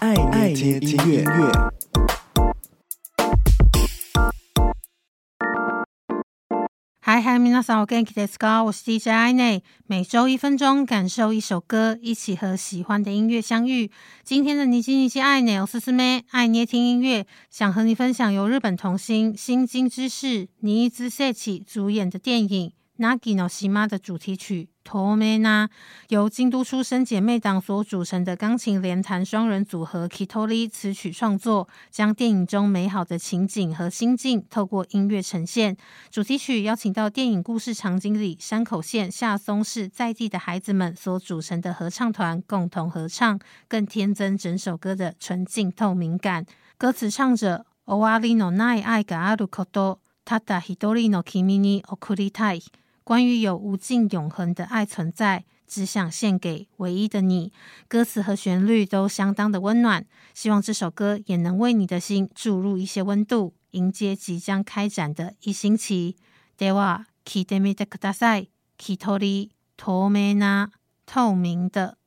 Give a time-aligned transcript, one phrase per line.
[0.00, 0.14] 爱
[0.52, 1.52] 捏听音乐。
[7.00, 8.64] 嗨嗨，皆さんお元気ですか？
[8.64, 13.90] 我是 DJ 爱内，每周一分钟，感受一首歌，一起和喜欢的音乐相遇。
[14.22, 22.72] 今天的你叽你叽爱捏，我是思妹，爱捏听音乐，想和你分享由日本童星新津知世、新津世纪主演的电影《
[23.18, 24.68] 凪の岛》的主题曲。
[24.86, 25.70] 透明な
[26.08, 35.76] 由京都出身姐妹档所组成的钢琴连弹双人组合 Kitori 词曲创作，将电影中美好的情景和心境透过音乐呈现。
[36.10, 43.38] 主题曲邀请到电影故事场景里山口县下松市在地的孩子们所组成的合唱团共同合唱，
[43.68, 46.44] 更添增整首歌的纯净透明感。
[46.76, 52.62] 歌词唱着“终わりのない爱があること、ただ一人の君に赠りたい”。
[53.06, 57.52] 关于有无尽永恒的爱存在，只想献给唯一的你。
[57.88, 66.16] 歌词和旋律都相当的温暖，希望这首歌也能为你的心注入一些温度，迎接即将开展的一星期。
[66.58, 68.50] では、闻いてみてください。
[68.78, 70.70] ひとり、透明な、
[71.06, 72.02] 透明的。